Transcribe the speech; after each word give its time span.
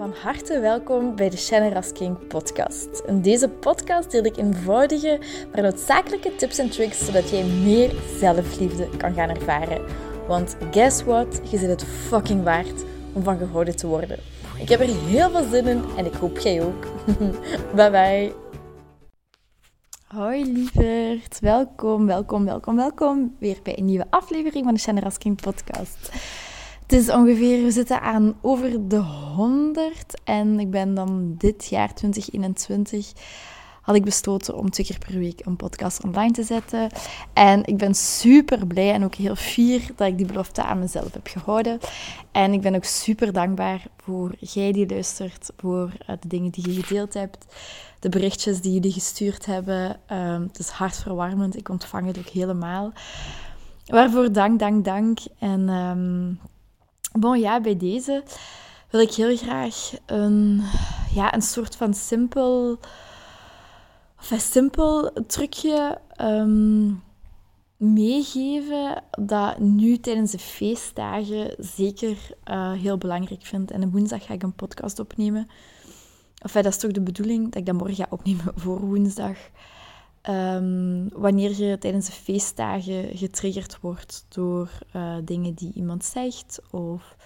Van 0.00 0.14
harte 0.22 0.60
welkom 0.60 1.16
bij 1.16 1.30
de 1.30 1.36
Shannon 1.36 1.92
King 1.92 2.26
podcast. 2.26 3.02
In 3.06 3.22
deze 3.22 3.48
podcast 3.48 4.10
deel 4.10 4.24
ik 4.24 4.36
eenvoudige, 4.36 5.20
maar 5.52 5.62
noodzakelijke 5.62 6.36
tips 6.36 6.58
en 6.58 6.70
tricks 6.70 7.04
zodat 7.04 7.30
jij 7.30 7.44
meer 7.44 7.92
zelfliefde 8.18 8.88
kan 8.96 9.14
gaan 9.14 9.28
ervaren. 9.28 9.84
Want 10.26 10.56
guess 10.70 11.02
what? 11.02 11.40
Je 11.50 11.58
zit 11.58 11.68
het 11.68 11.84
fucking 11.84 12.42
waard 12.42 12.84
om 13.12 13.22
van 13.22 13.38
gehouden 13.38 13.76
te 13.76 13.86
worden. 13.86 14.18
Ik 14.58 14.68
heb 14.68 14.80
er 14.80 15.04
heel 15.06 15.30
veel 15.30 15.48
zin 15.50 15.66
in 15.66 15.84
en 15.96 16.06
ik 16.06 16.14
hoop 16.14 16.38
jij 16.38 16.62
ook. 16.62 16.86
bye 17.76 17.90
bye. 17.90 18.32
Hoi 20.06 20.52
lieverd, 20.52 21.40
welkom, 21.40 22.06
welkom, 22.06 22.44
welkom, 22.44 22.76
welkom 22.76 23.36
weer 23.38 23.58
bij 23.62 23.78
een 23.78 23.84
nieuwe 23.84 24.06
aflevering 24.10 24.64
van 24.64 24.74
de 24.74 24.80
Shannon 24.80 25.12
King 25.18 25.40
podcast. 25.40 26.10
Het 26.90 26.98
is 26.98 27.10
ongeveer, 27.10 27.64
we 27.64 27.70
zitten 27.70 28.00
aan 28.00 28.34
over 28.40 28.88
de 28.88 28.96
100 28.96 30.20
en 30.24 30.60
ik 30.60 30.70
ben 30.70 30.94
dan 30.94 31.34
dit 31.38 31.66
jaar 31.66 31.94
2021 31.94 33.12
had 33.82 33.94
ik 33.94 34.04
besloten 34.04 34.56
om 34.56 34.70
twee 34.70 34.86
keer 34.86 34.98
per 34.98 35.18
week 35.18 35.46
een 35.46 35.56
podcast 35.56 36.04
online 36.04 36.32
te 36.32 36.42
zetten. 36.42 36.90
En 37.32 37.64
ik 37.64 37.76
ben 37.76 37.94
super 37.94 38.66
blij 38.66 38.92
en 38.92 39.04
ook 39.04 39.14
heel 39.14 39.34
fier 39.34 39.82
dat 39.96 40.08
ik 40.08 40.16
die 40.16 40.26
belofte 40.26 40.62
aan 40.62 40.78
mezelf 40.78 41.12
heb 41.12 41.26
gehouden. 41.26 41.78
En 42.32 42.52
ik 42.52 42.60
ben 42.60 42.74
ook 42.74 42.84
super 42.84 43.32
dankbaar 43.32 43.86
voor 43.96 44.34
jij 44.38 44.72
die 44.72 44.88
luistert, 44.88 45.50
voor 45.56 45.92
eh, 46.06 46.16
de 46.20 46.28
dingen 46.28 46.50
die 46.50 46.72
je 46.72 46.82
gedeeld 46.82 47.14
hebt, 47.14 47.46
de 48.00 48.08
berichtjes 48.08 48.60
die 48.60 48.72
jullie 48.72 48.92
gestuurd 48.92 49.46
hebben. 49.46 50.00
Um, 50.12 50.42
het 50.42 50.58
is 50.58 50.68
hartverwarmend, 50.68 51.56
ik 51.56 51.68
ontvang 51.68 52.06
het 52.06 52.18
ook 52.18 52.28
helemaal. 52.28 52.92
Waarvoor 53.86 54.32
dank, 54.32 54.58
dank, 54.58 54.84
dank. 54.84 55.18
En 55.38 55.68
um, 55.68 56.38
Bon, 57.18 57.40
ja, 57.40 57.60
bij 57.60 57.76
deze 57.76 58.22
wil 58.90 59.00
ik 59.00 59.12
heel 59.12 59.36
graag 59.36 59.92
een, 60.06 60.62
ja, 61.14 61.34
een 61.34 61.42
soort 61.42 61.76
van 61.76 61.94
simpel, 61.94 62.78
of 64.18 64.30
een 64.30 64.40
simpel 64.40 65.12
trucje 65.26 65.98
um, 66.20 67.02
meegeven 67.76 69.02
dat 69.10 69.58
nu 69.58 69.98
tijdens 69.98 70.30
de 70.30 70.38
feestdagen 70.38 71.54
zeker 71.58 72.16
uh, 72.50 72.72
heel 72.72 72.98
belangrijk 72.98 73.46
vind. 73.46 73.70
En 73.70 73.90
woensdag 73.90 74.24
ga 74.24 74.34
ik 74.34 74.42
een 74.42 74.54
podcast 74.54 74.98
opnemen. 74.98 75.48
Of 76.42 76.52
dat 76.52 76.66
is 76.66 76.78
toch 76.78 76.90
de 76.90 77.00
bedoeling 77.00 77.44
dat 77.44 77.54
ik 77.54 77.66
dat 77.66 77.74
morgen 77.74 77.96
ga 77.96 78.06
opnemen 78.10 78.52
voor 78.54 78.80
woensdag. 78.80 79.36
Um, 80.28 81.08
wanneer 81.12 81.62
je 81.64 81.78
tijdens 81.78 82.06
de 82.06 82.12
feestdagen 82.12 83.16
getriggerd 83.16 83.80
wordt 83.80 84.26
door 84.28 84.70
uh, 84.96 85.16
dingen 85.24 85.54
die 85.54 85.72
iemand 85.74 86.04
zegt. 86.04 86.60
Of 86.70 87.16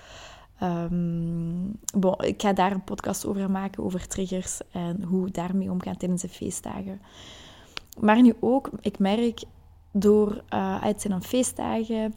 um, 0.62 1.78
bon, 1.94 2.14
ik 2.18 2.42
ga 2.42 2.52
daar 2.52 2.72
een 2.72 2.84
podcast 2.84 3.26
over 3.26 3.50
maken, 3.50 3.84
over 3.84 4.08
triggers 4.08 4.60
en 4.70 5.02
hoe 5.02 5.30
daarmee 5.30 5.70
omgaan 5.70 5.96
tijdens 5.96 6.22
de 6.22 6.28
feestdagen. 6.28 7.00
Maar 8.00 8.22
nu 8.22 8.34
ook, 8.40 8.70
ik 8.80 8.98
merk 8.98 9.42
door 9.92 10.42
uh, 10.54 10.82
het 10.82 11.00
zijn 11.00 11.22
feestdagen, 11.22 12.14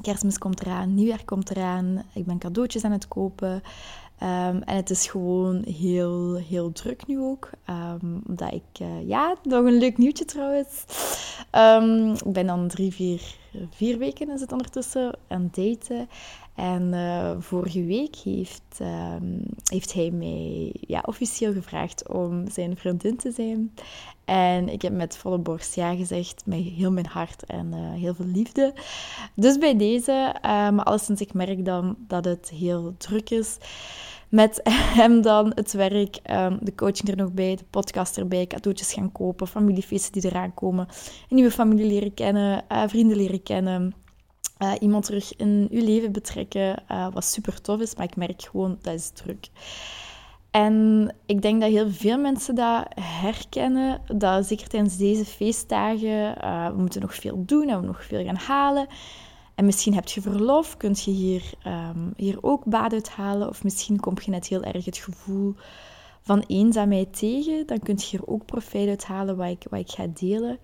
kerstmis 0.00 0.38
komt 0.38 0.60
eraan, 0.60 0.94
nieuwjaar 0.94 1.24
komt 1.24 1.50
eraan, 1.50 2.02
ik 2.14 2.26
ben 2.26 2.38
cadeautjes 2.38 2.84
aan 2.84 2.92
het 2.92 3.08
kopen. 3.08 3.62
Um, 4.22 4.62
en 4.62 4.76
het 4.76 4.90
is 4.90 5.06
gewoon 5.06 5.64
heel, 5.66 6.34
heel 6.34 6.72
druk 6.72 7.06
nu 7.06 7.20
ook. 7.20 7.50
Um, 7.70 8.22
omdat 8.26 8.52
ik, 8.52 8.80
uh, 8.80 9.08
ja, 9.08 9.34
nog 9.42 9.64
een 9.64 9.78
leuk 9.78 9.98
nieuwtje 9.98 10.24
trouwens. 10.24 10.84
Um, 11.52 12.12
ik 12.12 12.32
ben 12.32 12.46
dan 12.46 12.68
drie, 12.68 12.92
vier, 12.92 13.36
vier 13.70 13.98
weken 13.98 14.30
is 14.30 14.40
het 14.40 14.52
ondertussen 14.52 15.18
aan 15.28 15.42
het 15.42 15.54
daten. 15.54 16.08
En 16.58 16.92
uh, 16.92 17.30
vorige 17.38 17.84
week 17.84 18.16
heeft, 18.16 18.80
heeft 19.64 19.92
hij 19.92 20.10
mij 20.10 20.74
ja, 20.80 21.02
officieel 21.06 21.52
gevraagd 21.52 22.08
om 22.08 22.50
zijn 22.50 22.76
vriendin 22.76 23.16
te 23.16 23.30
zijn. 23.30 23.74
En 24.24 24.68
ik 24.68 24.82
heb 24.82 24.92
met 24.92 25.16
volle 25.16 25.38
borst 25.38 25.74
ja 25.74 25.94
gezegd, 25.94 26.42
met 26.46 26.58
heel 26.58 26.92
mijn 26.92 27.06
hart 27.06 27.44
en 27.44 27.66
uh, 27.66 27.92
heel 27.92 28.14
veel 28.14 28.26
liefde. 28.26 28.74
Dus 29.34 29.58
bij 29.58 29.76
deze, 29.76 30.34
maar 30.42 30.82
alleszins 30.82 31.20
ik 31.20 31.34
merk 31.34 31.64
dan 31.64 31.96
dat 32.06 32.24
het 32.24 32.50
heel 32.50 32.94
druk 32.96 33.30
is 33.30 33.58
met 34.28 34.60
hem 35.00 35.22
dan 35.22 35.52
het 35.54 35.72
werk, 35.72 36.18
ehm, 36.22 36.56
de 36.60 36.74
coaching 36.74 37.08
er 37.08 37.16
nog 37.16 37.32
bij, 37.32 37.56
de 37.56 37.64
podcast 37.70 38.18
erbij, 38.18 38.46
cadeautjes 38.46 38.92
gaan 38.92 39.12
kopen, 39.12 39.46
familiefeesten 39.46 40.12
die 40.12 40.30
eraan 40.30 40.54
komen, 40.54 40.88
een 41.28 41.36
nieuwe 41.36 41.50
familie 41.50 41.86
leren 41.86 42.14
kennen, 42.14 42.64
vrienden 42.86 43.16
leren 43.16 43.42
kennen, 43.42 43.94
uh, 44.58 44.72
iemand 44.80 45.04
terug 45.04 45.36
in 45.36 45.68
uw 45.70 45.84
leven 45.84 46.12
betrekken, 46.12 46.82
uh, 46.90 47.12
wat 47.12 47.24
super 47.24 47.60
tof 47.60 47.80
is, 47.80 47.94
maar 47.94 48.06
ik 48.06 48.16
merk 48.16 48.42
gewoon 48.42 48.78
dat 48.82 48.94
is 48.94 49.10
druk. 49.10 49.48
En 50.50 51.08
ik 51.26 51.42
denk 51.42 51.60
dat 51.60 51.70
heel 51.70 51.90
veel 51.90 52.18
mensen 52.18 52.54
dat 52.54 52.86
herkennen, 53.00 54.00
dat 54.06 54.46
zeker 54.46 54.68
tijdens 54.68 54.96
deze 54.96 55.24
feestdagen, 55.24 56.34
we 56.74 56.80
moeten 56.80 57.00
nog 57.00 57.14
veel 57.14 57.42
doen 57.46 57.68
en 57.68 57.80
we 57.80 57.86
nog 57.86 58.04
veel 58.04 58.24
gaan 58.24 58.36
halen. 58.36 58.86
En 59.58 59.64
misschien 59.64 59.94
heb 59.94 60.08
je 60.08 60.20
verlof, 60.20 60.76
kun 60.76 60.94
je 61.04 61.10
hier, 61.10 61.42
um, 61.66 62.12
hier 62.16 62.38
ook 62.40 62.64
baat 62.64 62.92
uithalen. 62.92 63.48
Of 63.48 63.64
misschien 63.64 64.00
kom 64.00 64.14
je 64.24 64.30
net 64.30 64.46
heel 64.46 64.62
erg 64.62 64.84
het 64.84 64.96
gevoel 64.96 65.54
van 66.20 66.44
eenzaamheid 66.46 67.18
tegen. 67.18 67.66
Dan 67.66 67.78
kun 67.78 67.94
je 67.96 68.06
hier 68.10 68.26
ook 68.26 68.44
profijt 68.44 68.88
uithalen 68.88 69.36
wat 69.36 69.48
ik, 69.48 69.66
wat 69.70 69.80
ik 69.80 69.90
ga 69.90 70.06
delen. 70.14 70.58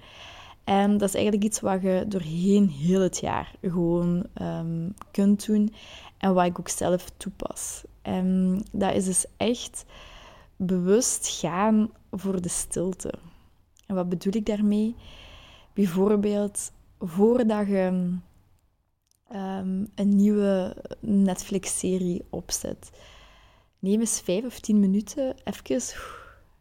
En 0.64 0.98
dat 0.98 1.08
is 1.08 1.14
eigenlijk 1.14 1.44
iets 1.44 1.60
wat 1.60 1.82
je 1.82 2.04
doorheen 2.08 2.68
heel 2.68 3.00
het 3.00 3.18
jaar 3.18 3.54
gewoon 3.62 4.26
um, 4.42 4.94
kunt 5.10 5.46
doen. 5.46 5.74
En 6.18 6.34
wat 6.34 6.46
ik 6.46 6.58
ook 6.58 6.68
zelf 6.68 7.10
toepas. 7.16 7.84
En 8.02 8.60
dat 8.72 8.94
is 8.94 9.04
dus 9.04 9.26
echt 9.36 9.84
bewust 10.56 11.38
gaan 11.40 11.90
voor 12.10 12.40
de 12.40 12.48
stilte. 12.48 13.12
En 13.86 13.94
wat 13.94 14.08
bedoel 14.08 14.34
ik 14.34 14.46
daarmee? 14.46 14.96
Bijvoorbeeld, 15.72 16.72
voordat 16.98 17.66
je 17.66 18.16
um, 19.32 19.90
een 19.94 20.16
nieuwe 20.16 20.76
Netflix-serie 21.00 22.24
opzet. 22.30 22.90
Neem 23.78 24.00
eens 24.00 24.20
vijf 24.20 24.44
of 24.44 24.60
tien 24.60 24.80
minuten 24.80 25.34
even 25.44 25.98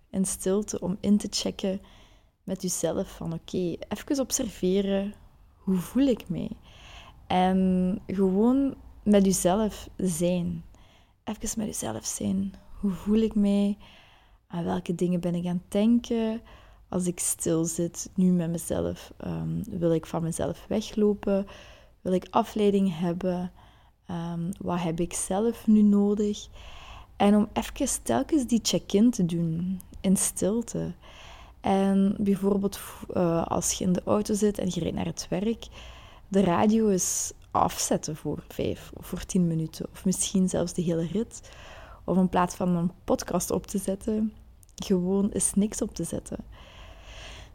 in 0.10 0.26
stilte 0.26 0.80
om 0.80 0.98
in 1.00 1.18
te 1.18 1.28
checken 1.32 1.82
met 2.44 2.62
jezelf 2.62 3.16
van 3.16 3.34
oké, 3.34 3.58
okay, 3.58 3.80
even 3.90 4.20
observeren, 4.20 5.14
hoe 5.58 5.78
voel 5.78 6.08
ik 6.08 6.30
mij? 6.30 6.50
En 7.28 8.00
gewoon 8.08 8.76
met 9.04 9.26
jezelf 9.26 9.90
zijn. 9.98 10.64
Even 11.24 11.60
met 11.60 11.68
jezelf 11.68 12.06
zijn. 12.06 12.54
Hoe 12.80 12.92
voel 12.92 13.20
ik 13.20 13.36
mij? 13.36 13.78
Aan 14.48 14.64
welke 14.64 14.96
dingen 14.96 15.20
ben 15.20 15.36
ik 15.36 15.46
aan 15.46 15.62
het 15.62 15.72
denken? 15.72 16.42
Als 16.90 17.08
ik 17.08 17.20
stil 17.20 17.66
zit, 17.66 18.10
nu 18.16 18.32
met 18.32 18.50
mezelf, 18.50 19.14
um, 19.26 19.64
wil 19.70 19.94
ik 19.94 20.06
van 20.06 20.24
mezelf 20.24 20.66
weglopen? 20.68 21.48
Wil 22.02 22.14
ik 22.14 22.28
afleiding 22.30 23.00
hebben? 23.00 23.52
Um, 24.12 24.50
wat 24.60 24.82
heb 24.82 25.00
ik 25.00 25.14
zelf 25.14 25.68
nu 25.68 25.82
nodig? 25.82 26.48
En 27.16 27.36
om 27.36 27.48
even 27.54 28.04
telkens 28.04 28.46
die 28.46 28.60
check-in 28.64 29.12
te 29.12 29.26
doen 29.26 29.82
in 30.02 30.18
stilte. 30.18 30.94
En 31.64 32.16
bijvoorbeeld 32.20 32.80
uh, 33.14 33.46
als 33.46 33.72
je 33.72 33.84
in 33.84 33.94
de 33.94 34.02
auto 34.06 34.34
zit 34.34 34.58
en 34.58 34.68
je 34.70 34.80
rijdt 34.80 34.96
naar 34.96 35.06
het 35.06 35.28
werk, 35.30 35.68
de 36.28 36.42
radio 36.42 36.88
is 36.88 37.32
afzetten 37.52 38.16
voor 38.16 38.44
vijf 38.48 38.92
of 38.94 39.06
voor 39.06 39.26
tien 39.26 39.48
minuten. 39.48 39.86
Of 39.92 40.06
misschien 40.06 40.50
zelfs 40.50 40.74
de 40.74 40.82
hele 40.82 41.08
rit. 41.08 41.52
Of 42.04 42.18
in 42.18 42.30
plaats 42.30 42.56
van 42.56 42.76
een 42.76 42.92
podcast 43.04 43.52
op 43.52 43.68
te 43.68 43.78
zetten, 43.78 44.34
gewoon 44.76 45.30
eens 45.30 45.54
niks 45.54 45.82
op 45.82 45.96
te 45.96 46.04
zetten. 46.04 46.38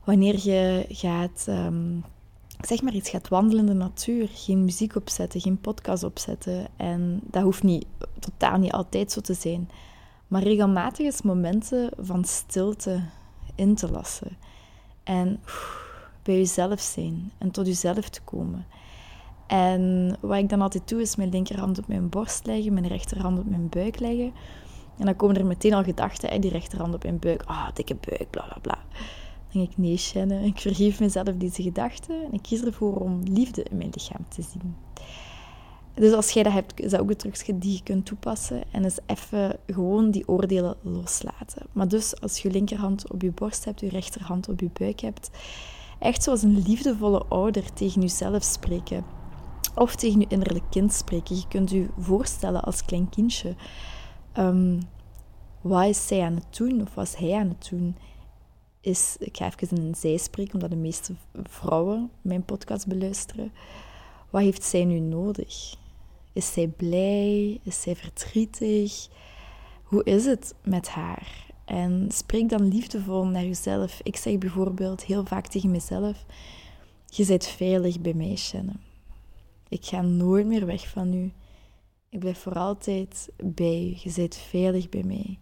Wanneer 0.04 0.38
je 0.48 0.84
gaat 0.88 1.46
um, 1.48 2.04
zeg 2.60 2.82
maar 2.82 2.92
iets 2.94 3.10
gaat 3.10 3.28
wandelen 3.28 3.66
in 3.66 3.72
de 3.72 3.84
natuur, 3.84 4.28
geen 4.32 4.64
muziek 4.64 4.96
opzetten, 4.96 5.40
geen 5.40 5.60
podcast 5.60 6.02
opzetten. 6.02 6.66
En 6.76 7.20
dat 7.22 7.42
hoeft 7.42 7.62
niet, 7.62 7.86
totaal 8.18 8.58
niet 8.58 8.72
altijd 8.72 9.12
zo 9.12 9.20
te 9.20 9.34
zijn. 9.34 9.70
Maar 10.28 10.42
regelmatig 10.42 11.06
eens 11.06 11.22
momenten 11.22 11.90
van 11.98 12.24
stilte 12.24 13.00
in 13.58 13.74
te 13.74 13.90
lassen. 13.90 14.36
En 15.02 15.40
bij 16.22 16.36
jezelf 16.36 16.80
zijn 16.80 17.32
en 17.38 17.50
tot 17.50 17.66
jezelf 17.66 18.08
te 18.08 18.20
komen. 18.22 18.66
En 19.46 20.16
wat 20.20 20.38
ik 20.38 20.48
dan 20.48 20.60
altijd 20.60 20.88
doe, 20.88 21.00
is 21.00 21.16
mijn 21.16 21.30
linkerhand 21.30 21.78
op 21.78 21.88
mijn 21.88 22.08
borst 22.08 22.46
leggen, 22.46 22.72
mijn 22.72 22.86
rechterhand 22.86 23.38
op 23.38 23.48
mijn 23.48 23.68
buik 23.68 23.98
leggen. 23.98 24.32
En 24.98 25.04
dan 25.04 25.16
komen 25.16 25.36
er 25.36 25.46
meteen 25.46 25.74
al 25.74 25.82
gedachten, 25.82 26.30
hè, 26.30 26.38
die 26.38 26.50
rechterhand 26.50 26.94
op 26.94 27.02
mijn 27.02 27.18
buik. 27.18 27.42
Ah, 27.42 27.56
oh, 27.56 27.68
dikke 27.74 27.94
buik, 27.94 28.30
bla 28.30 28.42
bla 28.42 28.58
bla 28.62 28.78
denk 29.52 29.70
ik, 29.70 29.78
nee, 29.78 29.96
Shannon, 29.96 30.42
ik 30.42 30.58
vergeef 30.58 31.00
mezelf 31.00 31.36
deze 31.36 31.62
gedachten 31.62 32.24
en 32.24 32.32
ik 32.32 32.42
kies 32.42 32.62
ervoor 32.62 32.96
om 32.96 33.20
liefde 33.22 33.62
in 33.62 33.76
mijn 33.76 33.90
lichaam 33.92 34.28
te 34.28 34.42
zien. 34.42 34.76
Dus 35.98 36.12
als 36.12 36.30
jij 36.30 36.42
dat 36.42 36.52
hebt, 36.52 36.80
is 36.80 36.90
dat 36.90 37.00
ook 37.00 37.10
een 37.10 37.16
trucje 37.16 37.58
die 37.58 37.72
je 37.72 37.82
kunt 37.82 38.06
toepassen. 38.06 38.62
En 38.70 38.84
is 38.84 38.98
even 39.06 39.58
gewoon 39.66 40.10
die 40.10 40.28
oordelen 40.28 40.76
loslaten. 40.82 41.66
Maar 41.72 41.88
dus 41.88 42.20
als 42.20 42.38
je 42.38 42.50
linkerhand 42.50 43.12
op 43.12 43.22
je 43.22 43.30
borst 43.30 43.64
hebt, 43.64 43.80
je 43.80 43.88
rechterhand 43.88 44.48
op 44.48 44.60
je 44.60 44.70
buik 44.72 45.00
hebt, 45.00 45.30
echt 45.98 46.22
zoals 46.22 46.42
een 46.42 46.62
liefdevolle 46.66 47.24
ouder 47.28 47.72
tegen 47.72 48.00
jezelf 48.00 48.42
spreken. 48.42 49.04
Of 49.74 49.96
tegen 49.96 50.20
je 50.20 50.26
innerlijk 50.28 50.64
kind 50.70 50.92
spreken. 50.92 51.36
Je 51.36 51.48
kunt 51.48 51.70
je 51.70 51.88
voorstellen 51.98 52.62
als 52.62 52.84
klein 52.84 53.08
kindje. 53.08 53.54
Um, 54.38 54.78
Wat 55.60 55.86
is 55.86 56.06
zij 56.06 56.22
aan 56.22 56.34
het 56.34 56.56
doen 56.56 56.82
of 56.82 56.94
wat 56.94 57.06
is 57.06 57.14
hij 57.14 57.34
aan 57.34 57.48
het 57.48 57.68
doen? 57.70 57.96
Is, 58.80 59.16
ik 59.18 59.36
ga 59.36 59.46
even 59.46 59.76
in 59.76 59.82
een 59.82 59.94
zij 59.94 60.16
spreken, 60.16 60.54
omdat 60.54 60.70
de 60.70 60.76
meeste 60.76 61.14
vrouwen 61.42 62.10
mijn 62.22 62.44
podcast 62.44 62.86
beluisteren. 62.86 63.52
Wat 64.30 64.42
heeft 64.42 64.62
zij 64.62 64.84
nu 64.84 64.98
nodig? 64.98 65.76
Is 66.38 66.52
zij 66.52 66.68
blij? 66.68 67.60
Is 67.62 67.80
zij 67.80 67.96
verdrietig? 67.96 69.08
Hoe 69.82 70.04
is 70.04 70.24
het 70.24 70.54
met 70.64 70.88
haar? 70.88 71.52
En 71.64 72.08
spreek 72.12 72.48
dan 72.48 72.68
liefdevol 72.68 73.26
naar 73.26 73.44
jezelf. 73.44 74.00
Ik 74.02 74.16
zeg 74.16 74.38
bijvoorbeeld 74.38 75.04
heel 75.04 75.24
vaak 75.24 75.46
tegen 75.46 75.70
mezelf: 75.70 76.24
Je 77.06 77.26
bent 77.26 77.46
veilig 77.46 78.00
bij 78.00 78.14
mij, 78.14 78.36
Shannon. 78.36 78.80
Ik 79.68 79.84
ga 79.84 80.00
nooit 80.00 80.46
meer 80.46 80.66
weg 80.66 80.88
van 80.88 81.14
u. 81.14 81.32
Ik 82.08 82.18
blijf 82.18 82.38
voor 82.38 82.54
altijd 82.54 83.28
bij 83.36 83.82
u. 83.82 83.96
Je 84.02 84.12
bent 84.16 84.36
veilig 84.36 84.88
bij 84.88 85.02
mij. 85.02 85.38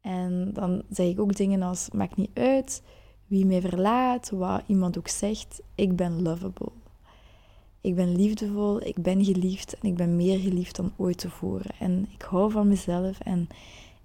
En 0.00 0.50
dan 0.52 0.82
zeg 0.90 1.06
ik 1.06 1.20
ook 1.20 1.36
dingen 1.36 1.62
als: 1.62 1.90
Maakt 1.90 2.16
niet 2.16 2.30
uit 2.34 2.82
wie 3.26 3.46
mij 3.46 3.60
verlaat, 3.60 4.30
wat 4.30 4.62
iemand 4.66 4.98
ook 4.98 5.08
zegt. 5.08 5.60
Ik 5.74 5.96
ben 5.96 6.22
lovable. 6.22 6.72
Ik 7.80 7.94
ben 7.94 8.16
liefdevol, 8.16 8.82
ik 8.82 9.02
ben 9.02 9.24
geliefd 9.24 9.78
en 9.78 9.88
ik 9.88 9.96
ben 9.96 10.16
meer 10.16 10.38
geliefd 10.38 10.76
dan 10.76 10.92
ooit 10.96 11.18
tevoren. 11.18 11.70
En 11.78 12.08
ik 12.14 12.22
hou 12.22 12.50
van 12.50 12.68
mezelf 12.68 13.20
en 13.20 13.48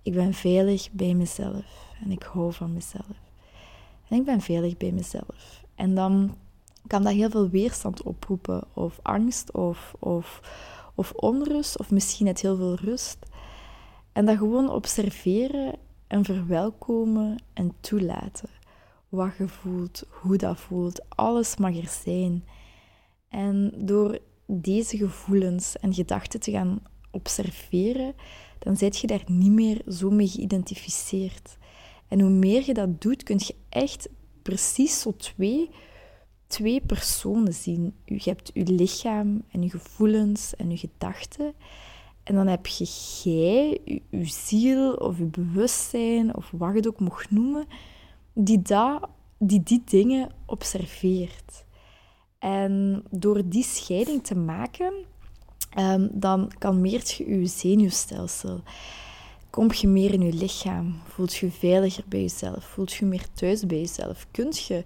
ik 0.02 0.14
ben 0.14 0.34
veilig 0.34 0.92
bij 0.92 1.14
mezelf. 1.14 1.92
En 2.04 2.12
ik 2.12 2.24
hou 2.24 2.54
van 2.54 2.74
mezelf. 2.74 3.22
En 4.08 4.18
ik 4.18 4.26
ben 4.26 4.42
veilig 4.42 4.78
bij 4.78 4.92
mezelf. 4.92 5.64
En 5.76 5.96
dan 5.96 6.36
kan 6.88 7.04
dat 7.04 7.14
heel 7.14 7.30
veel 7.30 7.50
weerstand 7.50 8.04
oproepen, 8.04 8.64
of 8.74 9.00
angst, 9.02 9.52
of, 9.52 9.96
of, 10.00 10.42
of 10.96 11.12
onrust, 11.12 11.80
of 11.80 11.92
misschien 11.92 12.26
net 12.26 12.42
heel 12.42 12.56
veel 12.56 12.76
rust. 12.76 13.18
En 14.12 14.26
dat 14.26 14.38
gewoon 14.38 14.70
observeren 14.70 15.76
en 16.08 16.26
verwelkomen 16.26 17.44
en 17.54 17.74
toelaten. 17.80 18.50
Wat 19.10 19.38
je 19.38 19.48
voelt, 19.48 20.04
hoe 20.10 20.38
dat 20.38 20.60
voelt, 20.60 21.02
alles 21.10 21.58
mag 21.58 21.78
er 21.78 21.88
zijn. 22.04 22.44
En 23.34 23.74
door 23.78 24.20
deze 24.46 24.98
gevoelens 24.98 25.78
en 25.78 25.94
gedachten 25.94 26.40
te 26.40 26.52
gaan 26.52 26.82
observeren, 27.12 28.14
dan 28.60 28.78
zit 28.78 28.98
je 28.98 29.08
daar 29.08 29.24
niet 29.26 29.52
meer 29.52 29.82
zo 29.88 30.10
mee 30.10 30.28
geïdentificeerd. 30.28 31.58
En 32.08 32.20
hoe 32.22 32.30
meer 32.30 32.64
je 32.66 32.74
dat 32.74 33.02
doet, 33.02 33.24
kun 33.24 33.40
je 33.40 33.56
echt 33.70 34.10
precies 34.42 35.02
zo 35.02 35.16
twee, 35.16 35.70
twee 36.48 36.82
personen 36.82 37.54
zien. 37.54 37.94
Je 38.06 38.22
hebt 38.24 38.52
je 38.54 38.66
lichaam 38.66 39.42
en 39.52 39.62
je 39.62 39.70
gevoelens 39.70 40.56
en 40.56 40.70
je 40.70 40.78
gedachten. 40.78 41.54
En 42.24 42.36
dan 42.36 42.48
heb 42.48 42.68
je 42.68 42.86
jij, 43.24 43.82
je, 44.10 44.26
ziel 44.26 44.94
of 44.94 45.18
je 45.18 45.26
bewustzijn 45.26 46.36
of 46.36 46.52
wat 46.52 46.70
je 46.70 46.76
het 46.76 46.88
ook 46.88 47.00
mocht 47.00 47.32
noemen, 47.32 47.66
die, 48.34 48.62
dat, 48.62 49.10
die 49.38 49.64
die 49.64 49.82
dingen 49.86 50.32
observeert. 50.46 51.66
En 52.44 53.04
door 53.10 53.42
die 53.46 53.64
scheiding 53.64 54.24
te 54.24 54.36
maken, 54.36 54.94
um, 55.80 56.10
dan 56.12 56.52
kalmeert 56.58 57.12
je 57.12 57.40
je 57.40 57.46
zenuwstelsel. 57.46 58.62
Kom 59.50 59.72
je 59.74 59.88
meer 59.88 60.14
in 60.14 60.22
je 60.22 60.34
lichaam, 60.34 60.96
voelt 61.08 61.36
je 61.36 61.52
veiliger 61.52 62.04
bij 62.08 62.22
jezelf, 62.22 62.64
voelt 62.64 62.94
je 62.94 63.06
meer 63.06 63.26
thuis 63.34 63.66
bij 63.66 63.78
jezelf, 63.78 64.28
kunt 64.32 64.60
je 64.60 64.84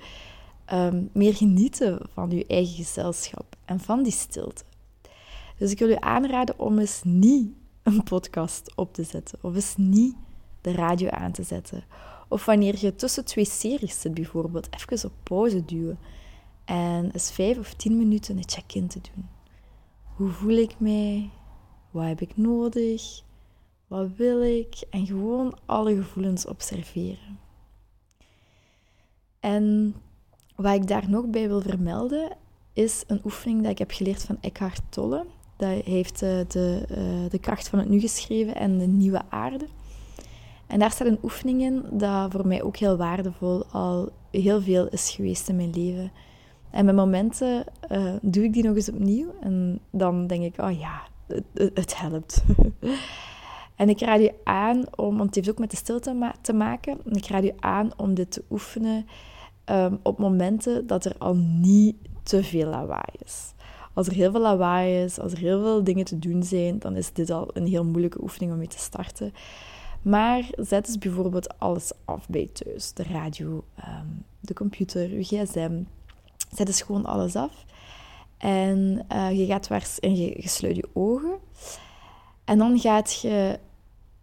ehm, 0.65 1.04
meer 1.12 1.36
genieten 1.36 2.00
van 2.13 2.30
je 2.30 2.45
eigen 2.48 2.75
gezelschap 2.75 3.56
en 3.65 3.80
van 3.80 4.04
die 4.04 4.12
stilte. 4.12 4.63
Dus 5.57 5.71
ik 5.71 5.80
wil 5.80 5.89
je 5.89 6.01
aanraden 6.01 6.59
om 6.59 6.80
eens 6.80 7.01
niet 7.04 7.50
een 7.83 8.04
podcast 8.04 8.71
op 8.75 8.94
te 8.94 9.04
zetten 9.04 9.39
of 9.42 9.56
eens 9.56 9.74
niet 9.77 10.15
de 10.62 10.71
radio 10.71 11.09
aan 11.09 11.31
te 11.31 11.44
zetten. 11.44 11.83
Of 12.27 12.45
wanneer 12.45 12.75
je 12.80 12.95
tussen 12.95 13.25
twee 13.25 13.45
series 13.45 14.01
zit 14.01 14.13
bijvoorbeeld, 14.13 14.68
even 14.71 15.09
op 15.09 15.15
pauze 15.24 15.65
duwen 15.65 16.00
en 16.68 17.12
eens 17.12 17.31
vijf 17.31 17.58
of 17.58 17.74
tien 17.74 17.98
minuten 17.98 18.38
een 18.38 18.50
check-in 18.50 18.88
te 18.88 19.00
doen. 19.14 19.25
Hoe 20.16 20.30
voel 20.30 20.58
ik 20.58 20.75
mij? 20.78 21.30
Wat 21.92 22.06
heb 22.06 22.22
ik 22.22 22.38
nodig? 22.38 23.22
Wat 23.88 24.10
wil 24.16 24.44
ik? 24.44 24.84
En 24.90 25.06
gewoon 25.06 25.58
alle 25.66 25.96
gevoelens 25.96 26.46
observeren. 26.46 27.40
En 29.40 29.96
wat 30.56 30.74
ik 30.74 30.88
daar 30.88 31.10
nog 31.10 31.28
bij 31.28 31.48
wil 31.48 31.62
vermelden, 31.62 32.38
is 32.74 33.04
een 33.08 33.22
oefening 33.24 33.62
dat 33.62 33.72
ik 33.72 33.78
heb 33.78 33.92
geleerd 33.92 34.24
van 34.24 34.38
Eckhart 34.42 34.81
Tolle. 34.90 35.25
Dat 35.58 35.84
heeft 35.84 36.19
de, 36.19 36.44
eh, 36.48 36.52
de, 36.52 36.86
eh, 36.90 37.30
de 37.30 37.40
kracht 37.40 37.68
van 37.68 37.80
het 37.80 37.90
nu 37.90 38.00
geschreven 38.00 38.56
en 38.56 38.78
de 38.78 38.88
nieuwe 38.88 39.22
aarde. 39.30 39.68
En 40.68 40.80
daar 40.80 40.92
staat 40.92 41.08
een 41.08 41.19
oefening 41.24 41.62
in 41.62 41.86
dat 41.92 42.31
voor 42.31 42.48
mij 42.48 42.64
ook 42.64 42.78
heel 42.78 42.98
waardevol 42.98 43.66
al 43.66 44.12
heel 44.31 44.62
veel 44.62 44.88
is 44.88 45.12
geweest 45.12 45.50
in 45.50 45.56
mijn 45.56 45.74
leven. 45.74 46.12
En 46.72 46.86
met 46.86 46.96
momenten 46.96 47.64
uh, 47.92 48.14
doe 48.22 48.44
ik 48.44 48.54
die 48.54 48.64
nog 48.64 48.75
eens 48.75 48.90
opnieuw. 48.90 49.34
En 49.42 49.80
dan 49.92 50.28
denk 50.28 50.44
ik, 50.44 50.62
oh 50.62 50.80
ja, 50.80 51.02
het, 51.74 51.98
helpt. 51.98 52.44
en 53.75 53.90
ik 53.90 54.00
raad 54.00 54.19
u 54.19 54.30
aan 54.44 54.84
om, 54.96 55.18
want 55.18 55.25
het 55.25 55.36
heeft 55.36 55.50
ook 55.50 55.60
met 55.60 55.72
de 55.72 55.78
stilte 55.78 56.31
te 56.42 56.54
maken. 56.54 56.98
Ik 57.06 57.28
raad 57.28 57.44
u 57.44 57.52
aan 57.60 57.92
om 57.98 58.14
dit 58.14 58.31
te 58.31 58.44
oefenen 58.50 59.06
um, 59.66 60.00
op 60.04 60.18
momenten 60.18 60.88
dat 60.88 61.06
er 61.06 61.16
al 61.18 61.36
niet 61.36 61.96
te 62.24 62.44
veel 62.44 62.69
lawaai 62.69 63.14
is. 63.25 63.54
Als 63.94 64.08
er 64.08 64.14
heel 64.14 64.31
veel 64.31 64.42
lawaai 64.42 65.04
is, 65.04 65.19
als 65.19 65.31
er 65.31 65.38
heel 65.38 65.62
veel 65.62 65.84
dingen 65.84 66.06
te 66.06 66.19
doen 66.19 66.44
zijn, 66.44 66.80
dan 66.80 66.96
is 66.96 67.14
dit 67.14 67.30
al 67.30 67.50
een 67.54 67.68
heel 67.68 67.86
moeilijke 67.86 68.22
oefening 68.22 68.52
om 68.52 68.58
mee 68.58 68.68
te 68.68 68.80
starten. 68.80 69.34
Maar 70.02 70.50
zet 70.56 70.86
dus 70.86 70.98
bijvoorbeeld 70.98 71.60
alles 71.60 71.92
af 72.06 72.30
bij 72.30 72.50
thuis. 72.54 72.94
De 72.94 73.04
radio, 73.04 73.64
um, 73.78 74.24
de 74.40 74.54
computer, 74.54 75.10
uw 75.10 75.24
gsm, 75.24 75.81
Zet 76.51 76.67
dus 76.67 76.81
gewoon 76.81 77.05
alles 77.05 77.35
af. 77.35 77.65
En 78.38 79.05
uh, 79.11 79.38
je 79.38 79.45
gaat 79.45 79.67
waars 79.67 79.99
en 79.99 80.15
je, 80.15 80.47
sluit 80.47 80.75
je 80.75 80.89
ogen. 80.94 81.38
En 82.44 82.57
dan 82.57 82.79
gaat 82.79 83.21
je 83.21 83.59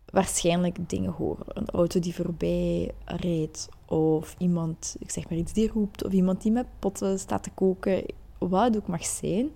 waarschijnlijk 0.05 0.89
dingen 0.89 1.13
horen. 1.13 1.47
Een 1.49 1.71
auto 1.71 2.01
die 2.01 2.15
voorbij 2.15 2.91
rijdt. 3.05 3.69
Of 3.87 4.35
iemand, 4.39 4.97
ik 4.99 5.11
zeg 5.11 5.29
maar 5.29 5.39
iets, 5.39 5.53
die 5.53 5.71
roept. 5.73 6.05
Of 6.05 6.13
iemand 6.13 6.43
die 6.43 6.53
met 6.53 6.67
potten 6.79 7.19
staat 7.19 7.43
te 7.43 7.51
koken. 7.51 8.05
Wat 8.39 8.65
het 8.65 8.77
ook 8.77 8.87
mag 8.87 9.05
zijn. 9.05 9.51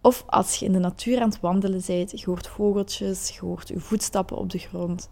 Of 0.00 0.24
als 0.26 0.56
je 0.56 0.64
in 0.64 0.72
de 0.72 0.78
natuur 0.78 1.20
aan 1.20 1.28
het 1.28 1.40
wandelen 1.40 1.82
bent, 1.86 2.20
je 2.20 2.26
hoort 2.26 2.46
vogeltjes, 2.46 3.28
je 3.28 3.40
hoort 3.40 3.68
je 3.68 3.80
voetstappen 3.80 4.36
op 4.36 4.50
de 4.50 4.58
grond. 4.58 5.10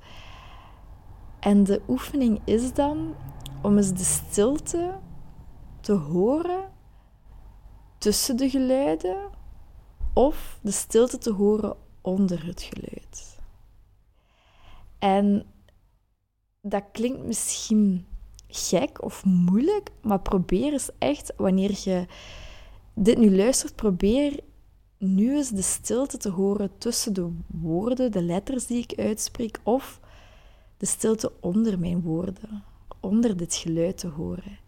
En 1.41 1.65
de 1.65 1.81
oefening 1.89 2.41
is 2.45 2.73
dan 2.73 3.15
om 3.63 3.77
eens 3.77 3.93
de 3.93 4.05
stilte 4.05 4.95
te 5.85 5.93
horen 5.93 6.73
tussen 7.99 8.37
de 8.37 8.51
geluiden 8.51 9.31
of 10.13 10.59
de 10.63 10.71
stilte 10.71 11.19
te 11.19 11.33
horen 11.33 11.77
onder 12.01 12.47
het 12.47 12.63
geluid. 12.63 13.39
En 14.99 15.47
dat 16.61 16.85
klinkt 16.93 17.25
misschien 17.25 18.07
gek 18.49 19.03
of 19.03 19.25
moeilijk, 19.25 19.91
maar 20.03 20.21
probeer 20.21 20.73
eens 20.73 20.91
echt, 20.99 21.33
wanneer 21.37 21.81
je 21.85 22.07
dit 22.95 23.19
nu 23.19 23.37
luistert, 23.37 23.75
probeer 23.75 24.41
nu 24.99 25.37
eens 25.37 25.51
de 25.51 25.63
stilte 25.63 26.17
te 26.17 26.31
horen 26.31 26.79
tussen 26.79 27.13
de 27.13 27.37
woorden, 27.47 28.13
de 28.13 28.23
letters 28.23 28.67
die 28.67 28.83
ik 28.83 28.99
uitspreek, 28.99 29.61
of 29.63 30.01
de 30.77 30.87
stilte 30.87 31.33
onder 31.41 31.79
mijn 31.79 32.01
woorden, 32.01 32.65
onder 33.01 33.37
dit 33.37 33.55
geluid 33.55 33.99
te 33.99 34.09
horen. 34.09 34.64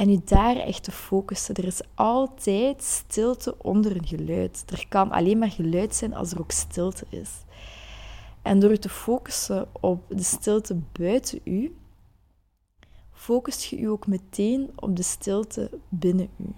En 0.00 0.10
je 0.10 0.20
daar 0.24 0.56
echt 0.56 0.82
te 0.82 0.92
focussen. 0.92 1.54
Er 1.54 1.64
is 1.64 1.80
altijd 1.94 2.82
stilte 2.82 3.54
onder 3.58 3.96
een 3.96 4.06
geluid. 4.06 4.64
Er 4.66 4.84
kan 4.88 5.10
alleen 5.10 5.38
maar 5.38 5.50
geluid 5.50 5.94
zijn 5.94 6.14
als 6.14 6.32
er 6.32 6.40
ook 6.40 6.50
stilte 6.50 7.04
is. 7.08 7.30
En 8.42 8.60
door 8.60 8.78
te 8.78 8.88
focussen 8.88 9.68
op 9.80 10.04
de 10.08 10.22
stilte 10.22 10.80
buiten 10.92 11.40
u, 11.44 11.76
focust 13.12 13.64
je 13.64 13.80
je 13.80 13.88
ook 13.88 14.06
meteen 14.06 14.70
op 14.76 14.96
de 14.96 15.02
stilte 15.02 15.70
binnen 15.88 16.28
u. 16.36 16.54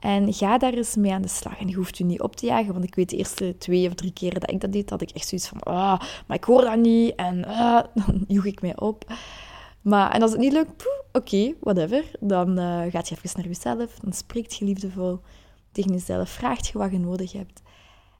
En 0.00 0.32
ga 0.32 0.58
daar 0.58 0.72
eens 0.72 0.96
mee 0.96 1.12
aan 1.12 1.22
de 1.22 1.28
slag. 1.28 1.58
En 1.58 1.68
je 1.68 1.74
hoeft 1.74 1.98
je 1.98 2.04
niet 2.04 2.20
op 2.20 2.36
te 2.36 2.46
jagen, 2.46 2.72
want 2.72 2.84
ik 2.84 2.94
weet 2.94 3.10
de 3.10 3.16
eerste 3.16 3.58
twee 3.58 3.86
of 3.86 3.94
drie 3.94 4.12
keren 4.12 4.40
dat 4.40 4.50
ik 4.50 4.60
dat 4.60 4.72
deed, 4.72 4.90
had 4.90 5.02
ik 5.02 5.10
echt 5.10 5.28
zoiets 5.28 5.48
van, 5.48 5.60
ah, 5.60 6.00
maar 6.26 6.36
ik 6.36 6.44
hoor 6.44 6.60
dat 6.60 6.76
niet. 6.78 7.14
En 7.14 7.44
ah, 7.44 7.84
dan 8.04 8.24
joeg 8.28 8.44
ik 8.44 8.62
mij 8.62 8.78
op. 8.78 9.04
Maar, 9.82 10.10
en 10.10 10.22
als 10.22 10.30
het 10.30 10.40
niet 10.40 10.52
lukt, 10.52 10.84
oké, 11.12 11.54
whatever. 11.60 12.04
Dan 12.20 12.58
uh, 12.58 12.82
gaat 12.90 13.08
je 13.08 13.14
even 13.14 13.30
naar 13.40 13.46
jezelf, 13.46 13.98
dan 13.98 14.12
spreekt 14.12 14.56
je 14.56 14.64
liefdevol 14.64 15.20
tegen 15.72 15.92
jezelf, 15.92 16.30
vraagt 16.30 16.66
je 16.66 16.78
wat 16.78 16.90
je 16.90 16.98
nodig 16.98 17.32
hebt. 17.32 17.62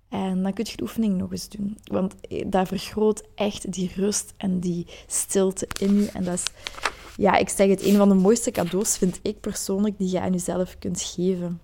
En 0.08 0.42
dan 0.42 0.52
kun 0.52 0.66
je 0.68 0.76
de 0.76 0.82
oefening 0.82 1.18
nog 1.18 1.30
eens 1.30 1.48
doen. 1.48 1.78
Want 1.84 2.14
eh, 2.20 2.44
dat 2.46 2.68
vergroot 2.68 3.22
echt 3.34 3.72
die 3.72 3.92
rust 3.96 4.34
en 4.36 4.60
die 4.60 4.86
stilte 5.06 5.68
in 5.80 6.00
je. 6.00 6.10
En 6.10 6.24
dat 6.24 6.34
is, 6.34 6.44
ja, 7.16 7.36
ik 7.36 7.48
zeg 7.48 7.68
het, 7.68 7.84
een 7.84 7.96
van 7.96 8.08
de 8.08 8.14
mooiste 8.14 8.50
cadeaus 8.50 8.98
vind 8.98 9.18
ik 9.22 9.40
persoonlijk 9.40 9.98
die 9.98 10.10
je 10.10 10.20
aan 10.20 10.32
jezelf 10.32 10.78
kunt 10.78 11.02
geven. 11.02 11.60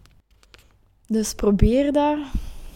Dus 1.06 1.34
probeer 1.34 1.92
dat. 1.92 2.18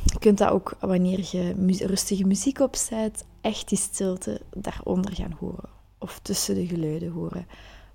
Je 0.04 0.18
kunt 0.18 0.38
dat 0.38 0.50
ook 0.50 0.76
wanneer 0.80 1.28
je 1.30 1.54
rustige 1.86 2.26
muziek 2.26 2.60
opzet, 2.60 3.24
echt 3.40 3.68
die 3.68 3.78
stilte 3.78 4.40
daaronder 4.50 5.14
gaan 5.14 5.36
horen. 5.38 5.79
Of 6.02 6.18
tussen 6.22 6.54
de 6.54 6.66
geluiden 6.66 7.10
horen. 7.10 7.46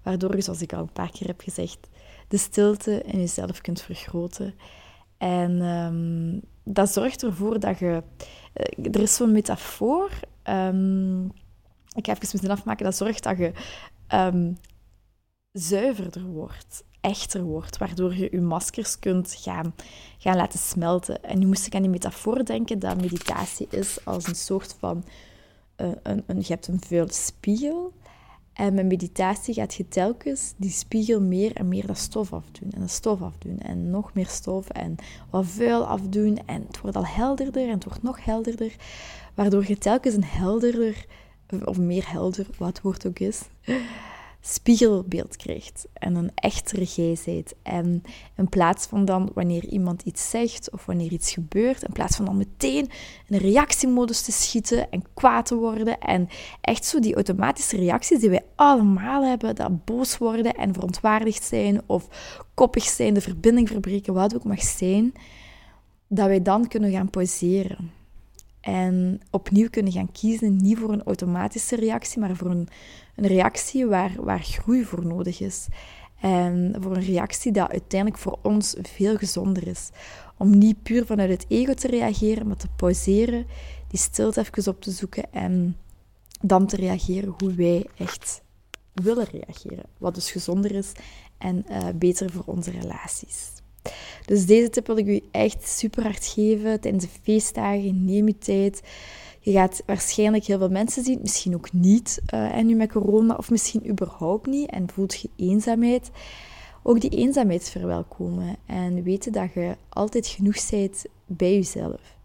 Waardoor 0.04 0.36
je, 0.36 0.42
zoals 0.42 0.62
ik 0.62 0.74
al 0.74 0.80
een 0.80 0.92
paar 0.92 1.12
keer 1.12 1.28
heb 1.28 1.42
gezegd, 1.42 1.88
de 2.28 2.38
stilte 2.38 3.02
in 3.02 3.20
jezelf 3.20 3.62
kunt 3.62 3.82
vergroten. 3.82 4.56
En 5.18 5.62
um, 5.62 6.42
dat 6.64 6.92
zorgt 6.92 7.24
ervoor 7.24 7.60
dat 7.60 7.80
je... 7.80 8.04
Uh, 8.78 8.86
er 8.92 9.02
is 9.02 9.16
zo'n 9.16 9.32
metafoor... 9.32 10.10
Um, 10.50 11.26
ik 11.96 12.06
ga 12.06 12.14
even 12.14 12.40
zin 12.40 12.52
afmaken. 12.52 12.86
Dat 12.86 12.96
zorgt 12.96 13.24
dat 13.24 13.38
je 13.38 13.52
um, 14.14 14.58
zuiverder 15.52 16.24
wordt 16.24 16.84
echter 17.02 17.44
wordt, 17.44 17.78
waardoor 17.78 18.16
je 18.16 18.28
je 18.32 18.42
maskers 18.42 19.00
kunt 19.00 19.36
gaan, 19.40 19.76
gaan 20.18 20.36
laten 20.36 20.60
smelten. 20.60 21.24
En 21.24 21.40
nu 21.40 21.46
moest 21.46 21.68
ik 21.68 21.76
aan 21.76 21.82
die 21.82 21.92
metafoor 21.92 22.46
denken 22.46 22.80
dat 22.80 23.02
meditatie 23.02 23.68
is 23.70 24.06
als 24.06 24.28
een 24.28 24.36
soort 24.36 24.76
van... 24.80 25.04
Uh, 25.78 25.88
een, 26.04 26.24
een, 26.26 26.38
je 26.38 26.48
hebt 26.48 26.68
een 26.68 26.82
vuil 26.82 27.08
spiegel 27.10 27.94
en 28.56 28.74
met 28.74 28.86
meditatie 28.86 29.54
gaat 29.54 29.74
je 29.74 29.88
telkens 29.88 30.54
die 30.58 30.70
spiegel 30.70 31.22
meer 31.22 31.56
en 31.56 31.68
meer 31.68 31.88
dat 31.88 31.98
stof 31.98 32.34
afdoen. 32.34 32.72
En 32.72 32.80
dat 32.80 32.90
stof 32.90 33.22
afdoen. 33.22 33.60
En 33.60 33.90
nog 33.90 34.14
meer 34.14 34.28
stof 34.28 34.70
en 34.70 34.96
wat 35.30 35.46
vuil 35.46 35.88
afdoen. 35.88 36.40
En 36.46 36.64
het 36.68 36.82
wordt 36.82 36.96
al 36.96 37.06
helderder 37.06 37.64
en 37.64 37.74
het 37.74 37.84
wordt 37.84 38.04
nog 38.04 38.26
helderder. 38.26 38.76
Waardoor 39.34 39.66
je 39.68 39.78
telkens 39.78 40.16
een 40.16 40.24
helderder, 40.24 41.06
of 41.66 41.78
meer 41.78 42.12
helder, 42.12 42.48
wat 42.58 42.68
het 42.68 42.82
woord 42.82 43.08
ook 43.08 43.20
is, 43.20 43.42
spiegelbeeld 44.48 45.36
krijgt 45.36 45.88
en 45.94 46.16
een 46.16 46.32
echtere 46.36 46.84
jij 46.84 47.44
En 47.64 48.04
in 48.36 48.50
plaats 48.50 48.86
van 48.86 49.06
dan 49.06 49.32
wanneer 49.34 49.66
iemand 49.66 50.02
iets 50.02 50.30
zegt 50.30 50.72
of 50.72 50.86
wanneer 50.86 51.12
iets 51.12 51.34
gebeurt, 51.34 51.84
in 51.84 51.92
plaats 51.92 52.16
van 52.16 52.26
dan 52.26 52.38
meteen 52.38 52.90
een 53.30 53.38
reactiemodus 53.38 54.22
te 54.22 54.32
schieten 54.32 54.92
en 54.92 55.04
kwaad 55.14 55.46
te 55.46 55.56
worden 55.56 56.00
en 56.00 56.28
echt 56.62 56.86
zo 56.86 57.00
die 57.00 57.16
automatische 57.16 57.78
reacties 57.78 58.20
die 58.20 58.30
wij 58.30 58.46
allemaal 58.56 59.24
hebben, 59.24 59.56
dat 59.56 59.86
boos 59.86 60.18
worden 60.18 60.54
en 60.54 60.74
verontwaardigd 60.74 61.44
zijn 61.44 61.82
of 61.86 62.08
koppig 62.54 62.84
zijn, 62.84 63.14
de 63.14 63.22
verbinding 63.22 63.70
verbreken, 63.70 64.14
wat 64.14 64.36
ook 64.36 64.44
mag 64.44 64.62
zijn, 64.62 65.14
dat 66.08 66.28
wij 66.28 66.42
dan 66.42 66.68
kunnen 66.68 66.92
gaan 66.92 67.10
pauzeren. 67.10 67.92
En 68.66 69.22
opnieuw 69.32 69.70
kunnen 69.70 69.92
gaan 69.92 70.12
kiezen, 70.12 70.58
niet 70.58 70.78
voor 70.78 70.92
een 70.92 71.04
automatische 71.04 71.76
reactie, 71.76 72.20
maar 72.20 72.36
voor 72.36 72.50
een, 72.50 72.68
een 73.16 73.28
reactie 73.28 73.86
waar, 73.86 74.12
waar 74.18 74.40
groei 74.40 74.84
voor 74.84 75.06
nodig 75.06 75.40
is. 75.40 75.68
En 76.20 76.76
voor 76.80 76.96
een 76.96 77.06
reactie 77.06 77.52
die 77.52 77.62
uiteindelijk 77.62 78.22
voor 78.22 78.40
ons 78.42 78.76
veel 78.82 79.18
gezonder 79.18 79.68
is. 79.68 79.90
Om 80.38 80.58
niet 80.58 80.84
puur 80.84 81.06
vanuit 81.06 81.30
het 81.30 81.46
ego 81.48 81.74
te 81.74 81.88
reageren, 81.88 82.48
maar 82.48 82.58
te 82.58 82.68
pauzeren, 82.76 83.46
die 83.88 84.00
stilte 84.00 84.40
even 84.40 84.72
op 84.72 84.82
te 84.82 84.92
zoeken 84.92 85.34
en 85.34 85.78
dan 86.42 86.68
te 86.68 86.76
reageren 86.76 87.36
hoe 87.38 87.54
wij 87.54 87.86
echt 87.98 88.42
willen 88.94 89.28
reageren. 89.32 89.86
Wat 89.98 90.16
dus 90.16 90.32
gezonder 90.32 90.72
is 90.72 90.92
en 91.38 91.66
uh, 91.70 91.88
beter 91.96 92.32
voor 92.32 92.44
onze 92.46 92.72
relaties. 92.72 93.52
Dus 94.26 94.46
deze 94.46 94.70
tip 94.70 94.88
wil 94.88 94.98
ik 94.98 95.08
u 95.08 95.22
echt 95.32 95.68
super 95.68 96.04
hard 96.04 96.26
geven 96.26 96.80
tijdens 96.80 97.04
de 97.04 97.10
feestdagen. 97.22 98.06
Neem 98.06 98.28
je 98.28 98.38
tijd. 98.38 98.82
Je 99.40 99.52
gaat 99.52 99.84
waarschijnlijk 99.86 100.46
heel 100.46 100.58
veel 100.58 100.70
mensen 100.70 101.04
zien, 101.04 101.20
misschien 101.22 101.56
ook 101.56 101.72
niet, 101.72 102.22
uh, 102.34 102.56
en 102.56 102.66
nu 102.66 102.76
met 102.76 102.92
corona, 102.92 103.36
of 103.36 103.50
misschien 103.50 103.90
überhaupt 103.90 104.48
niet, 104.48 104.70
en 104.70 104.90
voelt 104.90 105.22
je 105.22 105.30
eenzaamheid. 105.36 106.12
Ook 106.84 107.02
die 107.02 107.10
eenzaamheid 107.10 107.70
verwelkomen 107.70 108.56
en 108.66 109.04
weten 109.04 109.32
dat 109.32 109.54
je 109.54 109.76
altijd 109.90 110.28
genoeg 110.28 110.70
bent 110.70 111.06
bij 111.26 111.54
jezelf. 111.54 112.16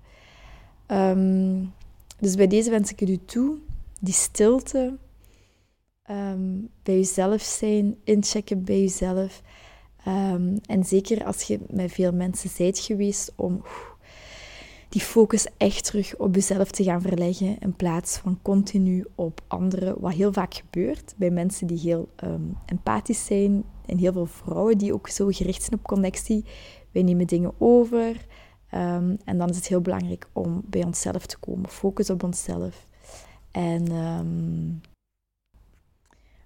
Um, 0.87 1.73
dus 2.19 2.35
bij 2.35 2.47
deze 2.47 2.71
wens 2.71 2.93
ik 2.93 3.01
u 3.01 3.19
toe, 3.25 3.57
die 4.01 4.15
stilte, 4.15 4.97
um, 6.11 6.69
bij 6.83 6.95
jezelf 6.95 7.43
zijn, 7.43 7.97
inchecken 8.05 8.65
bij 8.65 8.81
jezelf. 8.81 9.43
Um, 10.09 10.59
en 10.67 10.85
zeker 10.85 11.25
als 11.25 11.43
je 11.43 11.61
met 11.69 11.93
veel 11.93 12.13
mensen 12.13 12.51
bent 12.57 12.79
geweest 12.79 13.33
om 13.37 13.63
die 14.89 15.01
focus 15.01 15.47
echt 15.57 15.85
terug 15.85 16.17
op 16.17 16.35
jezelf 16.35 16.71
te 16.71 16.85
gaan 16.85 17.01
verleggen 17.01 17.59
in 17.59 17.77
plaats 17.77 18.17
van 18.17 18.39
continu 18.43 19.07
op 19.15 19.41
anderen, 19.47 20.01
wat 20.01 20.13
heel 20.13 20.33
vaak 20.33 20.55
gebeurt 20.55 21.15
bij 21.17 21.31
mensen 21.31 21.67
die 21.67 21.79
heel 21.79 22.09
um, 22.25 22.57
empathisch 22.67 23.25
zijn 23.25 23.65
en 23.87 23.99
heel 23.99 24.13
veel 24.13 24.27
vrouwen 24.27 24.79
die 24.79 24.93
ook 24.93 25.09
zo 25.09 25.27
gericht 25.31 25.63
zijn 25.63 25.79
op 25.79 25.87
connectie. 25.87 26.45
Wij 26.91 27.03
nemen 27.03 27.27
dingen 27.27 27.53
over 27.59 28.27
um, 28.75 29.19
en 29.25 29.39
dan 29.39 29.49
is 29.49 29.57
het 29.57 29.67
heel 29.67 29.81
belangrijk 29.81 30.29
om 30.33 30.63
bij 30.65 30.85
onszelf 30.85 31.27
te 31.27 31.39
komen, 31.39 31.69
focus 31.69 32.11
op 32.11 32.23
onszelf. 32.23 32.87
En 33.51 33.85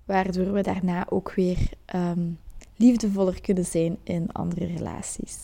waardoor 0.05 0.53
we 0.53 0.63
daarna 0.63 1.11
ook 1.11 1.33
weer 1.35 1.69
liefdevoller 2.77 3.41
kunnen 3.41 3.65
zijn 3.65 3.97
in 4.03 4.33
andere 4.33 4.67
relaties. 4.67 5.37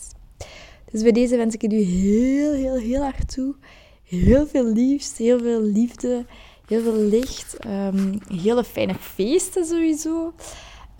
Dus 0.91 1.01
bij 1.01 1.11
deze 1.11 1.37
wens 1.37 1.53
ik 1.53 1.61
het 1.61 1.73
u 1.73 1.81
heel, 1.81 2.53
heel, 2.53 2.77
heel 2.77 3.01
hard 3.01 3.33
toe. 3.33 3.55
Heel 4.03 4.47
veel 4.47 4.65
liefst, 4.65 5.17
heel 5.17 5.39
veel 5.39 5.61
liefde, 5.61 6.25
heel 6.67 6.81
veel 6.81 6.95
licht. 6.95 7.65
Um, 7.65 8.19
hele 8.41 8.63
fijne 8.63 8.95
feesten 8.95 9.65
sowieso. 9.65 10.33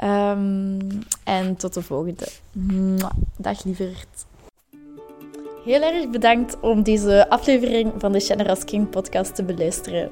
Um, 0.04 0.78
en 1.24 1.56
tot 1.56 1.74
de 1.74 1.82
volgende. 1.82 2.28
Dag 3.38 3.64
lieverd. 3.64 4.26
Heel 5.66 5.82
erg 5.82 6.10
bedankt 6.10 6.60
om 6.60 6.84
deze 6.84 7.30
aflevering 7.30 7.92
van 7.98 8.12
de 8.12 8.20
Generous 8.20 8.64
King 8.64 8.90
podcast 8.90 9.36
te 9.36 9.44
beluisteren. 9.44 10.12